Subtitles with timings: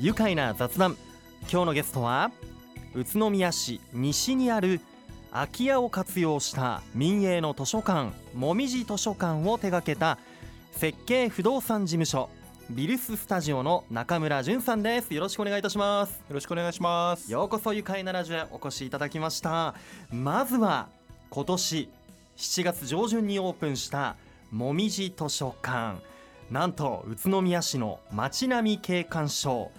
[0.00, 0.96] 愉快な雑談。
[1.50, 2.30] 今日のゲストは
[2.94, 4.80] 宇都宮市西にある
[5.32, 10.18] 空き家を活用した民営の図書館もみじ図書館を手掛けた
[10.70, 12.30] 設計不動産事務所
[12.70, 15.12] ビルススタジオの中村淳さんです。
[15.12, 16.10] よろしくお願いいたします。
[16.28, 17.32] よろしくお願いします。
[17.32, 19.74] ようこそ愉快なラジオへお越しいただきました。
[20.12, 20.86] まずは
[21.28, 21.88] 今年
[22.36, 24.14] 7月上旬にオープンした
[24.52, 25.96] もみじ図書館。
[26.52, 29.72] なんと宇都宮市の街並み景観賞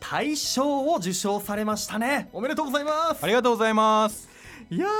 [0.00, 2.28] 大賞を受賞されましたね。
[2.32, 3.22] おめでとうございます。
[3.24, 4.28] ありがとうございます。
[4.70, 4.90] いやー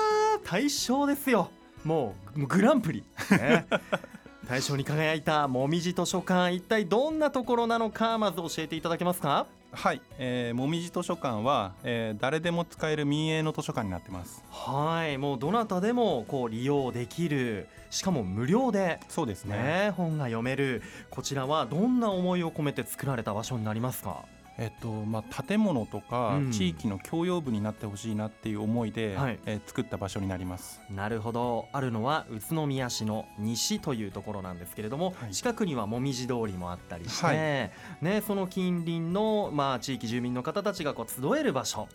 [0.49, 1.51] 大賞ですよ。
[1.85, 3.67] もうグランプリ、ね、
[4.49, 9.47] 大賞に輝いたもみじ図書館一体どんなところなのかまず教えていただけますか？
[9.73, 14.43] はい、えー、もみじ図書館は、えー、誰でも使える民営の図書館になってます。
[14.51, 15.19] はい。
[15.19, 17.69] もうどなたでもこう利用できる。
[17.91, 18.99] しかも無料で。
[19.09, 20.83] そうですね、ね、本が読める。
[21.11, 24.25] こちらはどんな思いを込めて作られた場所になりますか？
[24.59, 30.81] えっとまあ、建物とか地域の共用部になってほしいなっていう思いで、うん、えー、作った場所になります。
[30.91, 31.69] なるほど。
[31.73, 41.89] あるのは宇都宮市の西というところなんですけれども、はい、近くには紅葉通りもあったりして、はい、ね、その近隣の、まあ、地域住民の方たちがこう集える場所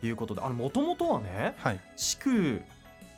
[0.00, 2.62] ということでもともとはね、はい、築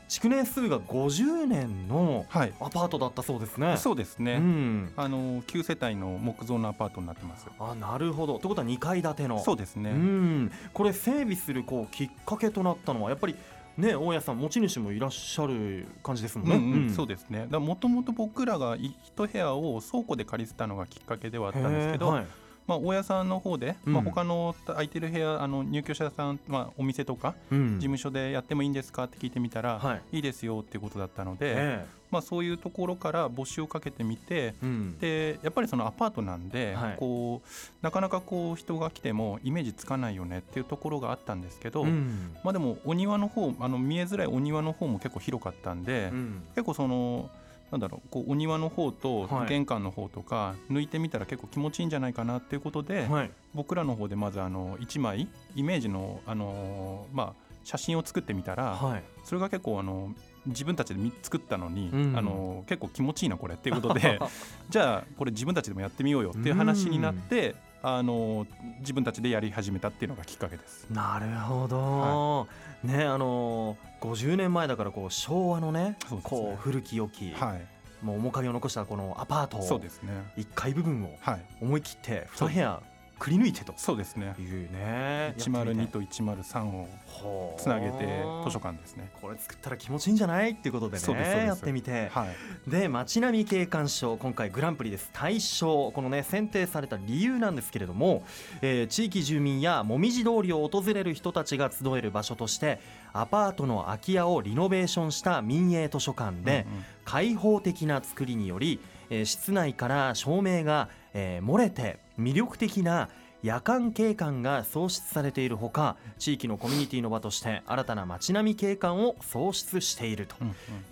[0.09, 7.47] 築年数が50年のアパートだったそうですね、はい、そうですね、うん、あの9世帯の木造のアパートになってます。
[7.59, 8.39] あなるほど。
[8.39, 9.43] ということは2階建ての。
[9.43, 13.37] そうですね、うん、これ整備するこうきっかけとなったのはやっぱり
[13.77, 16.57] ね、大家さん持ち主もいらっしゃる感じですもんね。
[16.57, 17.47] うんうん、そうですね。
[17.47, 18.95] もともと僕らが一
[19.27, 22.27] 部屋を倉庫で借りてたのがきっかけではあったんですけど、はい、
[22.67, 37.49] まあ、大家さんの方で、うん、まあ、他の空いてる部屋あの入居者さん、まあ、お店とか、うん、事務所でやってもいいんですかって聞いてみたら、はい、いいですよっていうことだったので、まあ、そういうところから募集をかけてみて、うん、でやっぱりそのアパートなんで、はい、こう
[37.83, 46.11] なかなかこう人が来てもイメージつかないよねっていうところがあったんですけど、まあ、でもお庭の方あの見えづらいお庭の方も結構広かったんで、
[46.55, 47.31] 結構その。
[47.71, 60.15] なんだろうこうお庭の方と玄関の方とか抜いてみたら結構気持ちいいんじゃないかなっていうことで、はい、僕らの方でまずあの1枚イメージのあの、まあ、写真を作ってみたら、はい、それが結構あの
[60.47, 64.21] 自分たちで作ったのに、うん、あの結構気持ちいいなこれっていうことで
[64.71, 68.47] じゃあこれ自分たちでもやってみようよっていう話になって、あの
[68.81, 70.87] 自分たちでやり始めたっていうのがきっかけです。
[70.91, 72.47] なるほど、は
[72.85, 80.13] い、ねあの50年前だからこう昭和のね、ね、こう古き良き、はい、もう面影を残したこのアパートそうですね。
[80.37, 81.17] 1階部分を
[81.61, 82.83] 思い切って2部屋
[83.19, 83.73] くり抜いてと。
[83.77, 84.35] そうですね。
[84.39, 85.35] いうね。
[85.39, 89.11] 102と103をつなげて図書館ですね。
[89.21, 91.47] これ作ったら気持ちいいんじゃないっていうことでね。
[91.47, 92.27] やってみて、は
[92.67, 95.11] い、で街並み景観賞今回グランプリです。
[95.13, 95.93] 大賞。
[95.93, 98.25] このね選定された理由なんですけれども、
[98.61, 102.81] えー、地域住民やもみじ通りを訪れる人たちが集える場所として
[103.13, 108.79] アパートの空き家をリノベーションした民営図書館で、うんうん、開放的な作りにより、
[109.09, 110.89] えー、室内から照明が、
[111.19, 113.09] えー、漏れて魅力的な
[113.43, 120.37] 夜間景観が創出されているほか地域のコミュニティの場として新たな街並み景観を創出していると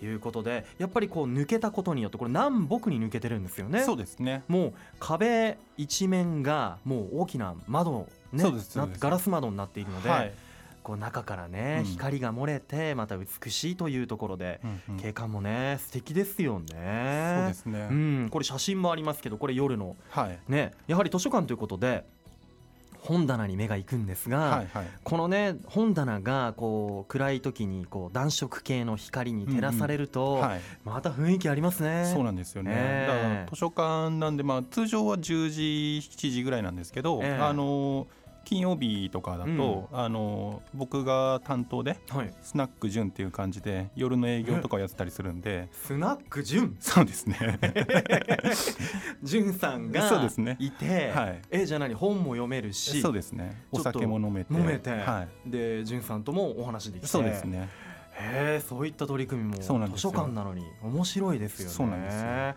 [0.03, 3.83] いうことで、うんうん、やっぱりこう抜けたことによってこれ南北に抜けてるんですよね。
[3.83, 4.43] そうですね。
[4.47, 8.43] もう壁一面がもう大きな窓ね
[8.99, 10.33] ガラス窓になっているので、はい
[10.85, 14.61] こう中からね、うん、光が漏れてまた美しいというところで、
[15.01, 17.37] 景観もね素敵ですよね。
[17.39, 22.05] そうですね、うん、これ写真もありますけどこれ夜の、はい、ねやはり図書館ということで
[22.99, 30.41] 本棚に目が行くんですが、はいはい、このね本棚がこう暗い時にこう暖色系の光に照らされると、うんうん。
[30.41, 32.11] はい、また雰囲気ありますね。
[32.13, 32.75] そうなんですよね。
[32.75, 35.61] ねだから図書館なんでまあ通常は10時
[36.01, 45.67] 7時ぐらいなんですけど、えー、あのー金曜日とかだと、うん、あの僕が担当で、はい、スナック純っていう感じで夜の営業とかをやってたりするんで。
[45.73, 47.59] スナック純そうですね。
[49.23, 50.29] 純さんが
[50.59, 53.63] いて、ねはい、えじゃあ何本も読めるしそうですね。
[53.71, 54.53] お酒も飲めて。
[54.53, 57.07] 飲めて、はい、で純さんともお話できて。
[57.07, 57.67] そうですね。
[58.17, 59.67] へえそういった取り組みも図
[59.97, 61.73] 書館なのに面白いですよね。
[61.73, 62.55] そうなんですよ。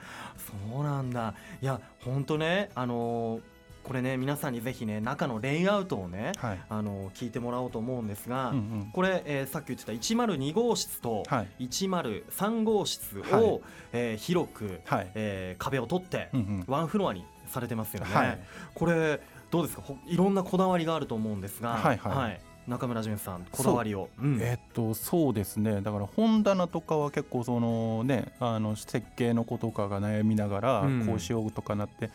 [0.74, 1.34] そうなんだ。
[1.62, 3.57] いや本当ねあのー
[3.88, 11.22] これね皆さんにぜひね中のレイアウトをね、はい、あの聞いてもらおうと思うんですが、うんうん、これ、えー、さっき言ってた102号室と
[11.58, 13.60] 103号室を、はい、
[13.94, 18.14] えー、広く、はい、えー、壁を取って、うんうん、ワンフロアにされてますよね。
[18.14, 18.38] はい、
[18.74, 19.20] これ
[19.50, 19.82] どうですか？
[20.06, 22.40] いろんなこだわりがあると思うんですが、はいはい、はい。
[22.66, 24.26] 中村淳さんこだわりを、う。
[24.26, 25.80] ん、えー、っとそうですね。
[25.80, 32.10] だから本棚とかは結構そのねあの設計の子とかが悩みながらこうしようとかなって、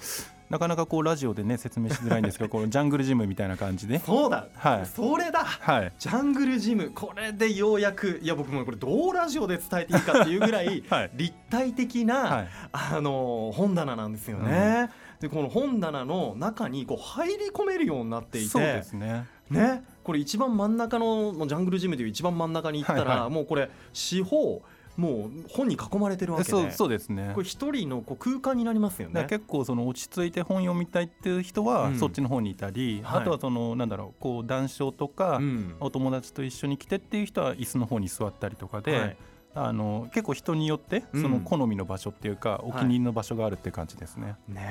[0.54, 3.98] なかなかこうラジオでね説明しづらいんですけど このジャングルジムみたいな感じで。
[3.98, 6.92] そうだ、はい、それだ、はい、ジャングルジム。
[6.94, 14.92] これでようやくいや僕もこれどうラジオで伝えていいかっていうぐらい、 はい、立体的な、はい、あの本棚なんですよね。
[15.22, 19.26] うん、でこの本棚の中にこう入り込めるようになっていてそうですね。
[19.50, 19.84] ね。
[20.04, 24.62] これ一番真ん中のジャングルジムという一番真ん中に行ったら、はいはい、もうこれ四方
[24.98, 26.50] もう本に囲まれてるわけで。
[26.50, 27.32] そうそうですね。
[27.34, 29.26] これ一人のこう空間になりますよね。
[29.30, 35.40] 結構その落ち着いて本読みたいっていう人はそっちの方にいたり、うん、あとはそのなんだろうこう談笑とか、
[35.80, 39.18] お友達と一緒に来てっていう人は椅子の方に座ったりとかで、はい
[39.56, 44.24] あの結構人によってその好みの場所っていうか、うん、お気に入りの場所があるって感じですね。
[44.26, 44.62] はい、ね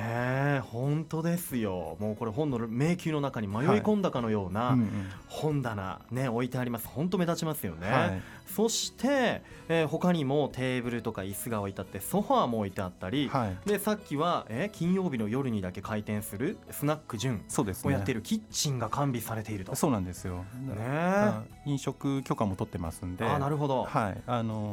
[0.57, 1.97] え本当ですよ。
[1.99, 4.77] もうこれ本の迷宮の中に迷い込んだかのような
[5.27, 6.87] 本棚ね置いてあります。
[6.87, 7.89] 本当目立ちますよね。
[7.89, 17.43] はい、そして、えー、他にもテーブルとか椅子が置いてあってソファーも置いてあったり、はい、でさっきは、えー、金曜日の夜にだけ開店するスナック純
[17.85, 19.75] をやっているキッチンが完備されていると。
[19.75, 21.31] そうなんですよ、ね、
[21.65, 23.25] 飲食許可も取ってますんで。
[23.25, 24.21] あなるほど、はい。
[24.27, 24.72] あの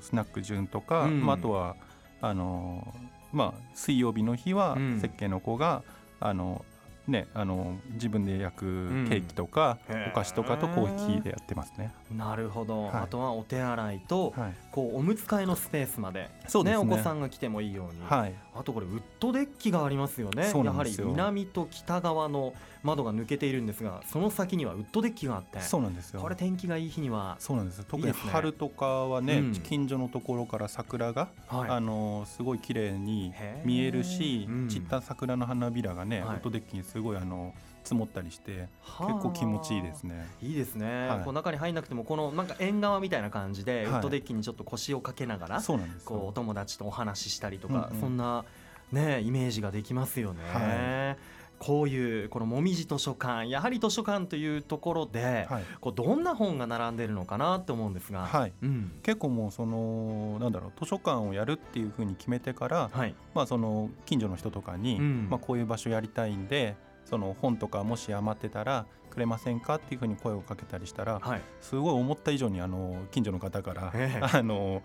[0.00, 1.76] スナック順とか、うん、まあ、あとは
[2.20, 2.94] あの
[3.32, 5.82] まあ、水曜日の日は設計の子が、
[6.20, 6.64] あの
[7.06, 8.64] ね、あの自分で焼く
[9.08, 11.92] ケーキとか、うん、お菓子とかとコーヒーでやってますね。
[12.10, 16.30] なるほど、はい、あとはお手洗いと、はい、こうおむつ替えのスペースまで。
[16.48, 20.44] そうですね、ねお子さんが来てもいいように、はい、あとこれウッドデッキがありますよね。
[20.44, 25.60] やはり南と北側の窓が抜けているんですがその先にはウッドデッキがあって。
[25.60, 26.20] そうなんですよ。
[26.20, 33.32] これ天気がいい日にはそうなんです特に春とかはね、うん、近所のところから桜が、はい、あのすごい綺麗に
[33.64, 37.54] 見えるし、うん、散った桜の花びらがね、ウッドデッキにすごいあの
[37.84, 38.68] 積もったりして
[38.98, 40.26] 結構気持ちいいですね。
[40.42, 48.44] いいですね、はい、こう中に入んなくてもこのなんか縁側みたいな感じで、ウッドデッキにちょっと腰をかけながらそうなんですこうお友達とお話ししたりとか、うんうん、そんな
[48.92, 50.40] ねイメージができますよね。
[50.52, 58.52] はいこういうこのもみじ図書館やはり図書館というところで、はい、こうどんな本が並んでるのかなって思うんですが、はい。
[58.62, 74.82] うん、結構もうそのなんだろう図書館をやるっていうふうに決めてから、はい、まあその近所の人とかに、うん、まあこういう場所やりたいんでその本とかもし余ってたらくれませんかっていうふうに声をかけたりしたら、はい、すごい思った以上にあの近所の方から、えー、あの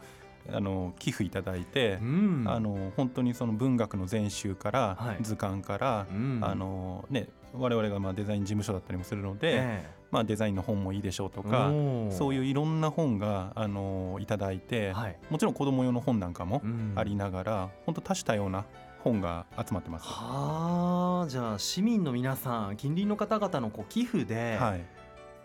[0.54, 11.72] あの寄付いただいて、うん、あの本当にその文学の全集から、はい、図鑑から、うん、あのね我々がまあデザイン事務所だったりもするので、えー、まあ、デザインの本もいいでしょうとか
[12.12, 16.62] そういういろんな本があのいただいて、はい、もちろん子供用の本なんかも
[16.96, 18.66] ありながら、うん、本当多種多様な
[19.04, 20.06] 本が集まってます。
[20.06, 24.86] はあ、じゃあ市民の皆さん、近隣の方々のこう寄付で、はい、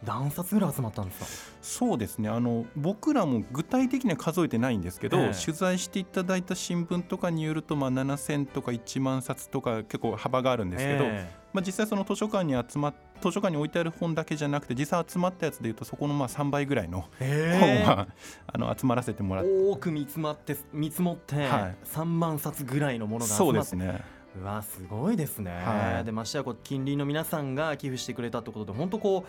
[0.02, 1.26] 何冊ぐらい集まったんですか？
[1.62, 2.28] そうですね。
[2.28, 12.92] あの僕らも具体的には数えてないんですけど、えー、取材していただいた新聞とかによると、まあ、7000とか1万冊とか結構幅があるんですけど、えー、まあ、実際その図書館に集ま
[13.22, 18.08] 図書館に置いてある本だけじゃなくて実際集まったやつでいうとそこのまあ3倍ぐらいの本は、
[18.46, 19.50] あの集まらせてもらって。
[19.50, 23.44] 多く見積まって見積もって、はい、3万冊ぐらいのものが集まって。
[23.44, 24.04] そうですね。
[24.36, 29.28] うわすごいですね、はい、でましてやこう近隣の皆さんが寄付してくれたってことで本当こう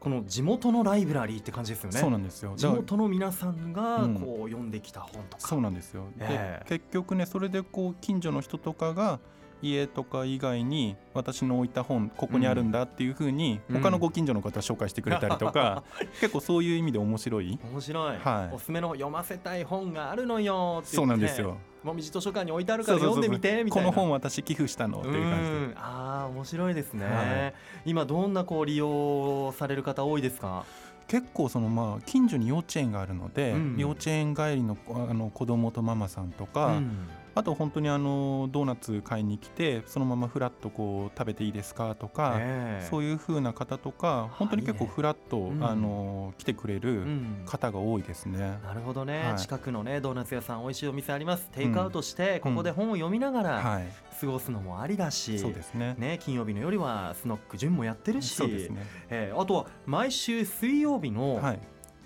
[0.00, 1.98] この地元のライブラリーって感じですよね。
[1.98, 2.54] そうなんですよ。
[2.56, 5.46] 地元の皆さんがこう読んできた本とか。
[5.46, 6.06] そうなんですよ。
[6.18, 9.20] えー、結局ねそれでこう近所の人とかが
[9.60, 17.58] 家とか以外に私の置いた本ここにあるんだっていうふうに他のご近所の方紹介してくれたりとか、うん、 結構そういう意味で面白い。
[17.70, 23.90] 面白い、はい、おすすめの読ませたい本があるのよそうなんですよもみじ図書館に置いてあるから読んでみてみたいな。
[23.90, 25.76] この本私寄付したのっていう感じで。
[25.76, 27.54] ああ面白いですね、はい、
[27.86, 30.64] 今どんなこう利用される方多いですか？
[31.08, 47.04] 結構そのまあ近所に幼稚園があるので、うん、幼稚園帰りのあの子供とママさんとか、うんあと本当にあのドーナツ買いに来てそのままフラッとこう食べていいですかとか、えー、そういうふうな方とか本当に結構フラッと、うん、あの来てくれる
[47.46, 48.58] 方が多いですね。
[48.60, 51.48] うん、なるほどね、はい、近くのねドーナツ屋さん美味しいお店あります。
[51.52, 53.80] テイクアウトしてここで本を読みながら
[54.20, 55.94] 過ごすのもありだし、そうですね。
[55.98, 61.60] ね金曜日の夜はスノック順もやってるしそうですね、えー、あとは毎週水曜日の、はい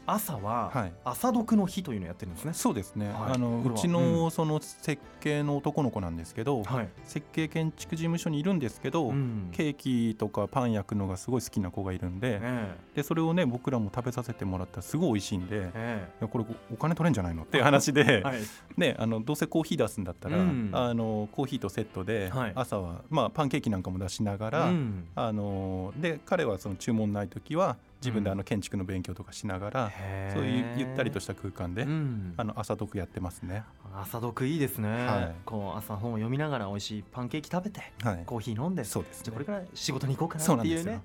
[0.06, 2.52] 朝は朝読の日というのをやってるんですね。
[2.52, 3.08] そうですね。
[3.08, 18.40] はい、あのうちのその設計の男の子なんですけど、はい、設計建築事務所にいるんですけど、うん、ケーキとかパン焼くのがすごい好きな子がいるんで、えー、でそれをね僕らも食べさせてもらったらすごい美味しいんで、えー、これお金取れんじゃないのっていう話で、 はい、
[18.76, 29.92] ねあのどうせコーヒー出すんだったら、うん、あのコーヒーとセットで、朝はまあパンケーキなんかも出しながら、うん、あので彼はその注文ない時は自分であの建築の勉強とかしながら、
[30.34, 33.64] そういうゆったりとした空間で、うん、あの朝読やってますね。
[33.96, 41.00] 朝読いいですね、はい、こう朝本を読みながら美味しいパンケーキ食べて、はい、コーヒー飲んでそうです、ね、じゃこれから仕事に行こうかなっていうね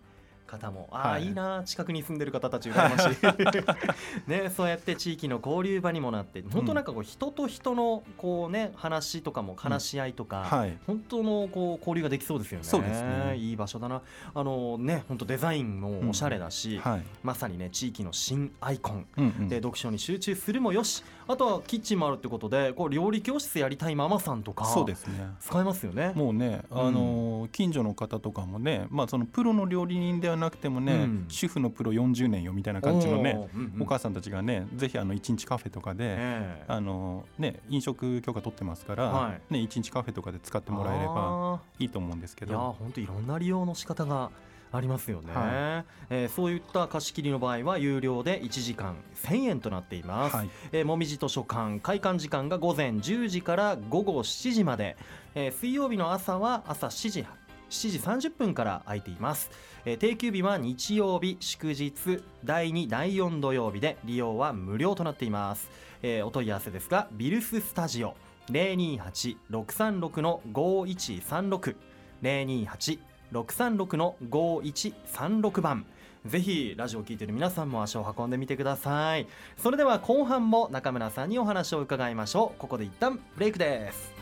[0.50, 4.30] 方もああ、はい、いいな近くに住んでる方たち羨ましい。
[4.30, 10.60] ねそうやって地域の交流場にもなって本当なんかこう人と人のこうね話とかも話し合いとか、うん。
[10.60, 12.64] はい、本当のこう交流ができそうですよね。
[12.66, 13.36] そうですね。
[13.38, 14.02] いい場所だな。
[14.34, 25.28] あのね本当デザインもおしゃれだし、うんはい、まさにね地域の新アイコン、うんうん、で読書に集中するもよしあとはキッチンもあるってことでこう料理教室やりたいママさんとかそうですね。
[25.40, 26.14] 使えますよね。
[26.16, 36.66] もうねあの、近所の方とかもねまあそのプロの料理人ではなくてもね、主婦のプロ40年よみたいな感じのねおうんうん、お母さんたちがねぜひあの1日カフェとかで、え。
[36.68, 42.52] ー、あのね、飲食許可取ってますから、はい、ね、1日カフェとかで使ってもらえればいいと思うんですけど。
[42.52, 44.32] いや本当いろんな利用の仕方が
[44.72, 54.96] ありますよね、はい、えー、そういった貸し切りの場合は有料で1時間1000円となっています、はい、えー、もみじ図書館開館時間が午前10時から午後7時まで、
[55.34, 57.24] えー、水曜日の朝は朝7時
[57.70, 59.52] 7時30分から空いています、
[59.86, 65.70] えー、定休日は日曜日祝日第2第4土曜日で利用は無料となっています、
[66.02, 68.16] えー、お問い合わせですがビルススタジオ
[68.50, 71.76] 028-636の5136
[72.24, 75.86] 028-636の5136番。
[76.26, 79.28] ぜひラジオを聴いている皆さんも足を運んでみてください。
[79.58, 82.60] それでは後半も中村さんにお話を伺いましょう。
[82.60, 84.19] ここで一旦ブレイクです。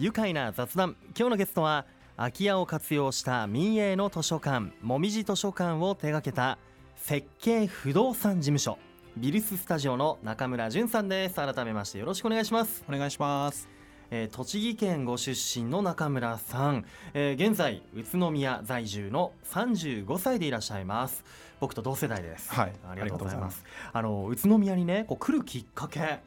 [0.00, 0.94] 愉快な雑談。
[1.18, 1.84] 今日のゲストは
[2.16, 6.56] 空き家を活用した民営の図書館もみじ図書館を手掛けた
[6.94, 8.78] 設計不動産事務所
[9.16, 11.34] ビルススタジオの中村淳さんです。
[11.34, 12.84] 改めましてよろしくお願いします。
[12.88, 13.68] お願いします。
[14.12, 21.24] えー、栃木県ご出身の中村さん、えー、現在宇都宮在住の35歳でいらっしゃいます。
[21.58, 22.54] 僕と同世代です。
[22.54, 22.72] はい。
[22.88, 23.64] ありがとうございます。
[23.92, 26.20] あの宇都宮にねこう来るきっかけ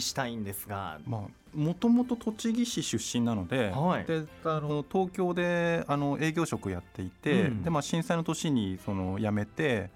[0.00, 0.98] きしたいんですが。
[1.06, 9.88] まあもともと栃木市出身なのではい、であの東京であの営業職やっていて、うん、でまあ、震災の年にその辞めて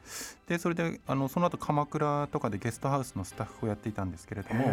[0.48, 4.64] でそれであのその後鎌倉とかでゲストハウスのスタッフをやっていたんですけれども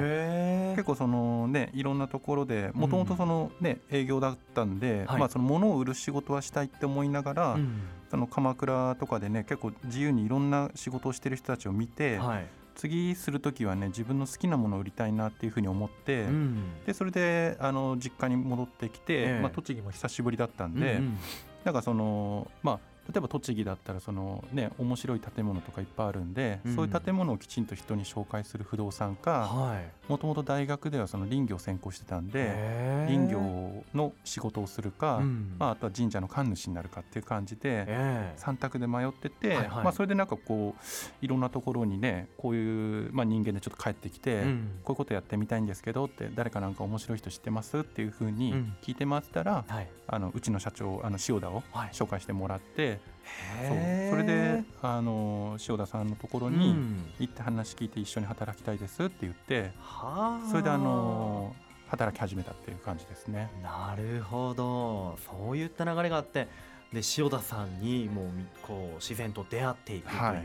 [0.76, 21.18] 結構その、ね、いろんなところでもともとその、ね、営業だったんで、はい、まあ、その物を売る仕事はしたいって思いながら、うん、その鎌倉とかでね結構自由にいろんな仕事をしてる人たちを見て、はい次する時はね自分の好きなものを売りたいなっていうふうに思って、うん、でそれであの実家に戻ってきて、えー、まあ、栃木も久しぶりだったんで、うんうん、
[21.66, 22.80] なんかそのまあ
[23.12, 29.50] 例えば栃木だったらその、ね、面白い建物とかいっぱいあるんで、うん、そういう建物をきちんと人に紹介する不動産か
[30.08, 37.86] もともと大学ではその林業を専攻してたんで林業の仕事をするか、うん、まあ、あとは神社の神主になるかっていう感じで
[38.38, 52.88] 3択で迷ってて、はいはい、まあ、それでなんかこういろんなところにねこういう、まあ、人間でちょっと帰ってきて、うん、こういうことやってみたいんですけどって誰かなんか面白い人知ってますっていうふうに聞いてもらったら、はい、あのうちの社長あの塩田を紹介してもらって。
[52.88, 53.00] はい
[53.68, 53.78] そう。
[54.12, 56.76] それであの塩田さんのところに
[57.20, 59.72] 行って話聞いて一緒に働きたいですって言って、
[60.42, 61.56] うん、それであの
[61.88, 63.50] 働き始めたっていう感じですね。
[63.64, 65.18] なるほど。
[65.26, 66.48] そういった流れがあって
[66.94, 68.28] で塩田さんにもう
[68.62, 70.40] こう自然と出会っていくという、はい、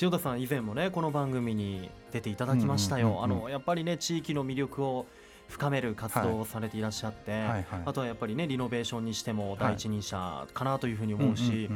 [0.00, 3.20] 塩田さん以前もねこの番組に出ていただきましたよ。
[3.22, 5.06] あのやっぱりね地域の魅力を
[5.48, 11.68] 深める活動をされていらっしゃって、はいはいはい、あとはやっぱりねリノベーションにしても第一人者かなというふうに思うし、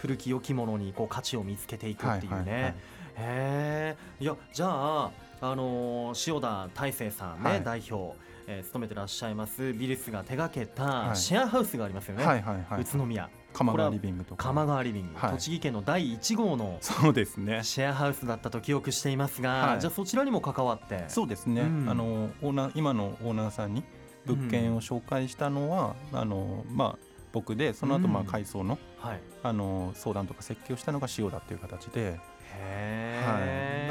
[0.00, 2.36] 古き良きものにこう価値を見つけていくっていうね。
[2.36, 2.74] はいはいはい、
[3.16, 8.16] へいやじゃあ、あのー、塩田大成さんね、はい、代表、
[8.46, 13.28] えー、務めてらっしゃいますビルスが手掛けたシェアハウスがありますよね、はいはいはい、宇都宮。
[13.52, 14.44] 鎌川リビングとか。
[14.44, 17.62] 鎌川リビング、はい、栃木県の第1号のそうですね。
[17.64, 21.04] シェアハウスだったと記憶していますが、はい、じゃあそちらにも関わって。
[21.08, 23.82] そうですね、うん、あのオーナー今のオーナーさんに
[24.24, 32.18] 物件を紹介したのは、うん、あのまあ僕でその後まあ改装の,、はい、あの相談とか設計をしたのが塩田っていう形で。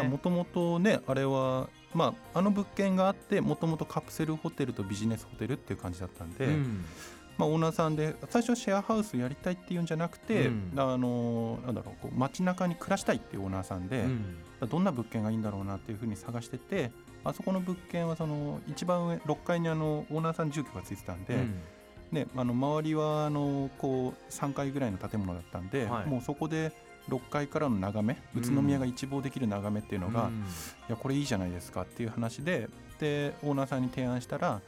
[0.03, 6.85] もともとねあれはまああの物件があってもともとカプセルホテルとビジネスホテルっていう感じだったんで、うん、
[7.37, 16.91] まあ、オーナーさんで最初はシェアハウスやりたいっていうんじゃなくて、うん、あのなんだろうこう街中に暮らしたいっていうオーナーさんで、うん、どんな物件がいいんだろうなっていうふうに探してて
[17.23, 21.37] あそこの物件はその一番上6階にあのオーナーさん住居がついてたんで。
[22.11, 26.71] ね、あの周りはあのこう3階ぐらいの建物だったんで、はい、もうそこで
[27.09, 30.35] 6階からの眺め宇都宮が一望できる眺めっていうのが、うん、い
[30.89, 34.61] やこれいいじゃないですかっていう話ででオーナーさんに提案したら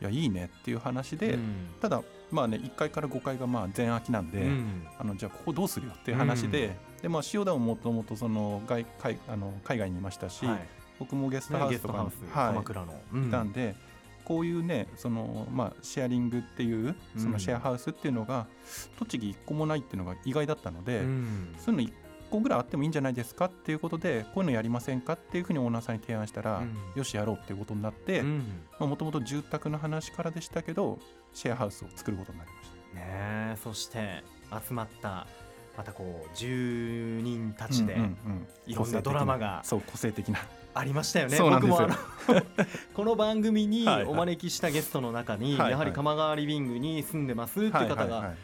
[0.00, 13.76] いやいいねっていう話で、うん、ただまあね1階から5階がまあ全空きなんで、うん、あのじゃあここどうするよっていう話で,、でまあ、塩田ももともとその外海あの海外にいましたし、はい、僕もゲストハウスとか、ね、はい、鎌倉の、いたんで。
[14.24, 18.46] こういうねその、まあ、シェアリングっていうそのシェアハウスっていうのが、
[18.98, 21.00] 栃木1個もないっていうのが意外だったので、
[21.58, 21.92] そういうの1
[22.30, 26.62] 個ぐらいあってもいいんじゃないですかっていうことでこういうのやりませんかっていうふうにオーナーさんに提案したら、
[26.94, 28.22] よしやろうっていうことになって
[28.78, 30.98] もともと住宅の話からでしたけど
[31.32, 32.74] シェアハウスを作ることになりました。
[32.94, 34.22] ね、そして
[34.68, 35.26] 集まった
[35.76, 37.96] またこう住人たちで
[38.66, 40.38] いろんなドラマがそう個性的な
[40.74, 41.38] ありましたよね。
[41.38, 41.94] 僕もあの
[42.94, 48.34] この番組にお招きしたゲストの中にやはり鎌川リビングに住んでますっていう方が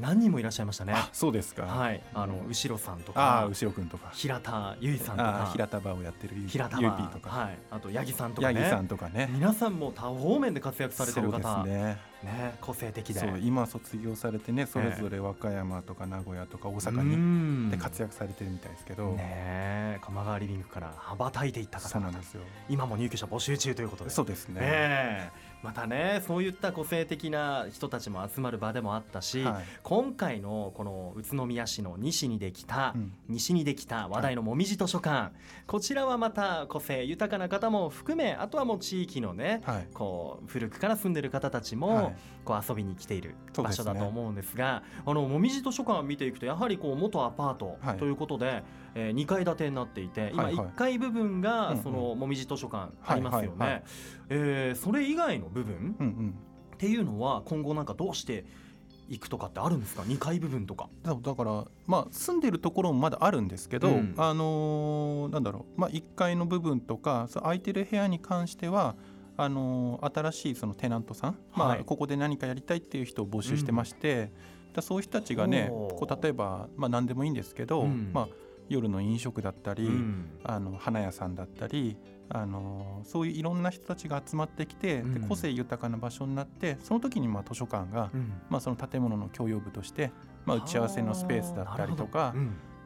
[0.00, 0.94] 何人もいらっしゃいましたね。
[1.12, 1.62] そうですか。
[1.62, 13.20] はい、あの後ろさんとか、あ後ろくんとか、平田由衣さんとか、平田場をやってる平田場とか、はい、あと八木さんとかね、八木さんとかね、皆さんも多方面で活躍されてる方、ね、ね、個性的で。
[13.42, 22.42] 今卒業されてねそれぞれ和歌山とか名古屋とか大阪にで活躍されてるみたいですけど、ね、鎌川リビングから羽ばたいていった方なんですよ。
[22.68, 24.10] 今も入居者募集中ということで。
[24.10, 25.30] そうですね、ね、
[25.62, 53.82] またねそういった個性的な人たちも集まる場でもあったし、はい、今回のこの宇都宮市の西にできた、うん、西にできた話題のもみじ図書館、はい、こちらはまた個性豊かな方も含めあとはもう地域のね、はい、こう古くから住んでる方たちも、こう遊びに来ている場所だと思うんですが、ね、あのもみじ図書館を見ていくとやはりこう元アパートということで、はい、えー、2階建てになっていて今1階部分がそのもみじ図書館ありますよね。
[54.28, 56.34] えそれ以外の部分、うんうん、
[56.74, 58.44] っていうのは今後なんかどうして
[59.08, 60.88] 行くとかってあるんですか？2階部分とか。
[61.04, 68.96] だからまあ住んでるところもまだあるんですけど、うん、あのー、なんだろう、まあ、1階の部分とか空いてる部屋に関しては
[69.36, 74.32] あの新しいそのテナントさん、はい、まあ、ここで何かやりたいっていう人を募集してまして、
[74.74, 78.28] うん、そういう人たちがねこう例えば、まあ、何でもいいんですけど、うん、まあ、
[78.68, 81.96] 夜の飲食だったり、うん、あの花屋さんだったり
[82.28, 88.10] あのそういういろんな人たちが集まってきて、で個性豊かな場所になってその時にまあ図書館が、
[88.50, 90.10] まあ、その建物の共用部として、
[90.44, 92.34] まあ、打ち合わせのスペースだったりとか、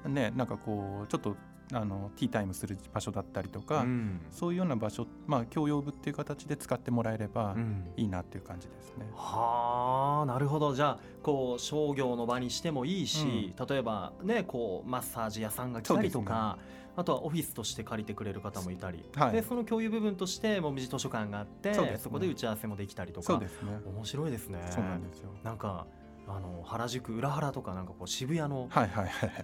[0.07, 1.37] ね、なんかこうちょっと
[1.73, 7.57] あのティータイムする場所だったりとか、うん、そういうような場所、まあ、共用部っていう形で使ってもらえれば
[7.97, 9.07] いいなっていう感じですね。
[9.09, 10.75] うん、はあなるほど。
[10.75, 16.59] じゃあこう商業の場にしてもいいし、うん、例えばねこうマッサージ屋さんが来たりとか。
[16.97, 23.49] あとはオフィスとして借りてくれる方もいたり、はい、でその共有部分としてもみじ図書館があってそ、ね,、こで打ち合わせもできたりとか、ね、
[23.87, 24.59] 面白いですね。
[24.71, 25.31] そうなんですよ。
[25.45, 25.87] なんか
[26.33, 28.69] あの原宿裏原とかなんかこう渋谷の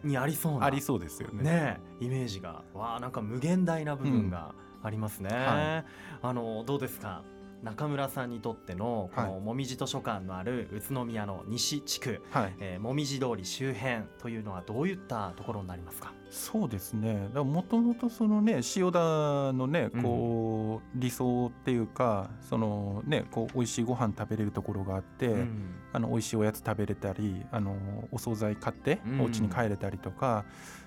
[0.04, 1.42] にありそうなありそうですよね。
[1.42, 2.62] ねイメージが。
[2.74, 5.84] わあなんか無限大な部分がありますね、うんはい、
[6.22, 7.22] あのどうですか？
[7.62, 12.54] 中村さんにとってのこのもみじ図書館のある宇都宮の西地区、はい。
[12.60, 16.12] えー、もみじ通り周辺というのはどういったところになりますか？
[16.30, 17.28] そうですね。
[17.34, 27.76] もともとそのね塩田のねこう、理想っていうかそのねこう美味しいご飯食べれるところがあって、うん、あの美味しいおやつ食べれたりあの
[28.10, 30.44] お惣菜買ってお家に帰れたりとか、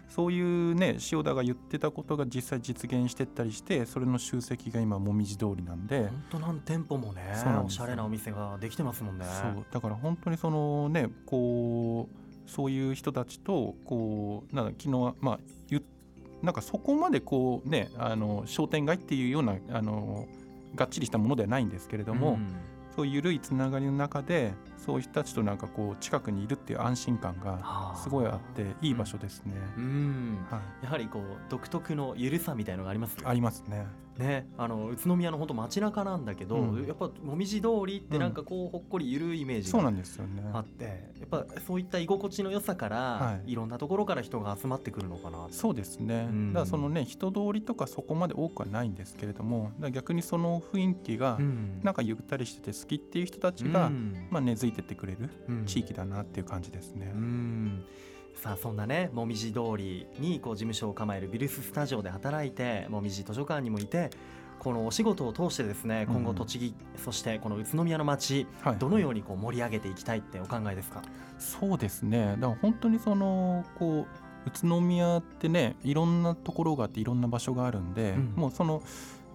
[0.09, 7.21] そういうね塩田が言ってたことが実際実現してったりしてそれの集積が今もみじ通りなんで本当何店舗もね
[7.63, 9.25] おしゃれなお店ができてますもんね。
[9.25, 9.65] そう。
[9.71, 15.81] だから本当にそのねこうそういう人たちとこうなんか昨日まあ言
[16.41, 20.27] なんかそこまでこうねあの商店街っていうようなあの
[20.75, 22.47] がっちりしたものではないんですけれども、うん、
[22.95, 29.53] そういう緩いつながりの中でそういう人たちとなんかこう近くにいるっていう安心感がすごいあっていい場所ですね。
[29.77, 33.85] うん、はい、やはりこう独特のゆるさみたいのがありますありますね。
[34.19, 40.83] ね、あの宇都宮の本当街中なんだけど、うん、やっぱもみじ通りってなんかこうほっこりゆるいイメージがあって、
[41.19, 51.39] やっぱそういった居心地の良さから、はい、いろんなところから人が集まってくるのかなそうですね、うん、だからそのね人通りとかそこまで多くはないんですけれども逆にその雰囲気が
[51.81, 55.29] なんかゆったりしてて好きっていう人たちが、うん、まあ、根付いてってくれる
[55.65, 57.09] 地域だなっていう感じですね。
[57.15, 57.85] うん
[58.41, 64.11] さあそんなねもみじ通りにこう事務所を構えるビルススタジオで働いてもみじ図書館にもいて
[64.59, 71.01] このお仕事を通してですね今後栃木、うん、そしてこの宇都宮の街、はい、どのようにこう盛り上げていきたいってお考えですか？
[71.37, 72.37] そうですね。
[72.39, 74.07] だから本当にそのこ
[74.45, 78.81] う宇都宮ってねいろんなところがあっていろんな場所があるんで、うん、もうその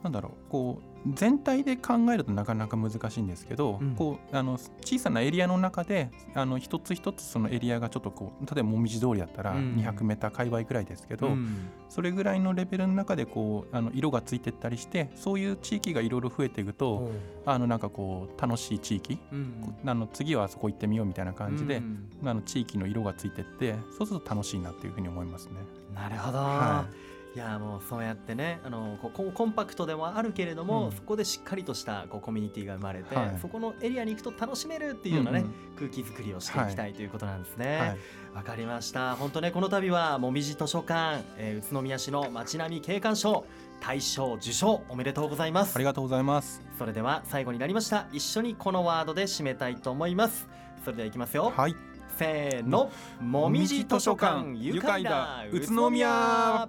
[0.05, 17.11] なんだろうこう全体で考えるとなかなか難しいんですけど、うん、こうあの小さなエリアの中であの一つ一つそのエリアがちょっとこう例えばもみじ通りだったら200メーター界隈ぐらいですけど、うん、それぐらいのレベルの中でこうあの色がついてったりしてそういう地域がいろいろ増えていくと
[17.47, 21.83] あのなんかこう楽しい地域、うん、あの次はそこ行ってみようみたいな感じで、
[22.25, 25.55] あの地域の色がついてってそうすると楽しいなっていうふうに思いますね。
[25.95, 37.97] なるほど、はいいやもうそうやってねあのこコンパクトでもあるけれども、うん、そこでしっかりとしたこうコミュニティが生まれて、はい、そこのエリアに行くと楽しめるっていうようなね、うんうん、空気作りをしていきたい、ということなんですね。
[38.33, 39.17] わ、はい、かりました。
[39.17, 43.45] 本当ねこの度はもみじ図書館、えー、宇都宮市の街並み景観賞
[43.81, 45.75] 大賞受賞おめでとうございます。
[45.75, 46.63] ありがとうございます。
[46.79, 48.07] それでは最後になりました。
[48.13, 50.47] 一緒にこのワードで締めたいと思います。
[50.85, 51.53] それではいきますよ。
[51.57, 51.75] はい。
[52.17, 52.93] せーの。
[53.21, 55.45] もみじ図書館愉快だ。
[55.51, 56.69] 宇都宮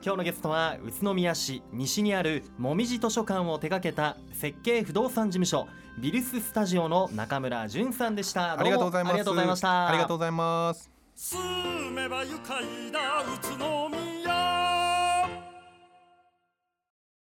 [0.00, 5.66] 今日のゲストは宇都宮市西にあるもみじ図書館を手掛けた設計不動産事務所
[5.98, 8.58] ビルススタジオの中村淳さんでした。
[8.58, 9.12] ありがとうございます。
[9.14, 9.88] ありがとうございました。
[9.88, 10.90] ありがとうございます。
[11.16, 14.97] 住めば愉快だ宇都宮